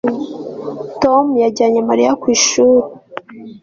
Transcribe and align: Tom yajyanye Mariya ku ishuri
Tom 1.01 1.25
yajyanye 1.43 1.79
Mariya 1.89 2.11
ku 2.21 2.25
ishuri 2.35 2.85